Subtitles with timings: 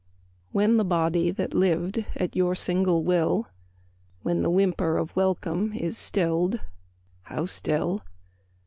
[0.51, 3.49] When the body that lived at your single will
[4.23, 6.59] When the whimper of welcome is stilled
[7.25, 8.01] (how still!)